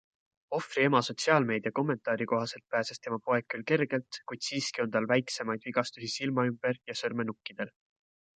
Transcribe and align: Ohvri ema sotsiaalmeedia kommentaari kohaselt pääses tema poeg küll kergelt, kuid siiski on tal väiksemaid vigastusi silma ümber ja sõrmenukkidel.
Ohvri 0.57 0.83
ema 0.87 1.01
sotsiaalmeedia 1.09 1.71
kommentaari 1.79 2.27
kohaselt 2.31 2.65
pääses 2.75 3.01
tema 3.03 3.19
poeg 3.27 3.47
küll 3.55 3.67
kergelt, 3.73 4.19
kuid 4.33 4.43
siiski 4.49 4.85
on 4.87 4.97
tal 4.97 5.09
väiksemaid 5.13 5.69
vigastusi 5.69 6.11
silma 6.17 6.49
ümber 6.55 6.83
ja 6.93 6.99
sõrmenukkidel. 7.05 7.73